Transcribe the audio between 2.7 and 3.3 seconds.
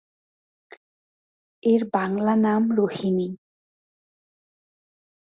Rohini.